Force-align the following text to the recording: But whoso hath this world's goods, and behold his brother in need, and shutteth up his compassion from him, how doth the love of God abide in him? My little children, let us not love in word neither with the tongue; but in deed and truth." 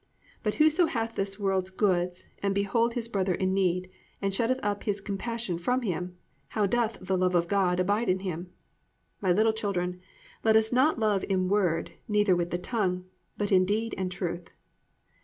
But 0.41 0.55
whoso 0.55 0.87
hath 0.87 1.13
this 1.13 1.39
world's 1.39 1.69
goods, 1.69 2.23
and 2.41 2.55
behold 2.55 2.95
his 2.95 3.07
brother 3.07 3.35
in 3.35 3.53
need, 3.53 3.87
and 4.19 4.33
shutteth 4.33 4.59
up 4.63 4.81
his 4.81 4.99
compassion 4.99 5.59
from 5.59 5.83
him, 5.83 6.17
how 6.47 6.65
doth 6.65 6.97
the 6.99 7.15
love 7.15 7.35
of 7.35 7.47
God 7.47 7.79
abide 7.79 8.09
in 8.09 8.21
him? 8.21 8.51
My 9.21 9.31
little 9.31 9.53
children, 9.53 9.99
let 10.43 10.55
us 10.55 10.73
not 10.73 10.97
love 10.97 11.23
in 11.29 11.49
word 11.49 11.91
neither 12.07 12.35
with 12.35 12.49
the 12.49 12.57
tongue; 12.57 13.05
but 13.37 13.51
in 13.51 13.63
deed 13.63 13.93
and 13.95 14.11
truth." 14.11 14.49